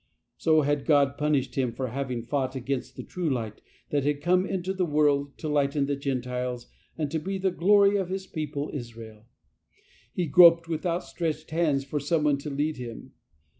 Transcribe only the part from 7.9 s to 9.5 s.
of His people Israel.